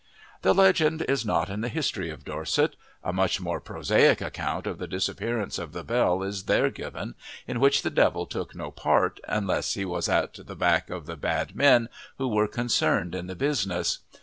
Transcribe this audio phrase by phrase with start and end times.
[0.41, 4.79] The legend is not in the history of Dorset; a much more prosaic account of
[4.79, 7.13] the disappearance of the bell is there given,
[7.45, 11.15] in which the Devil took no part unless he was at the back of the
[11.17, 11.87] bad men
[12.17, 13.99] who were concerned in the business.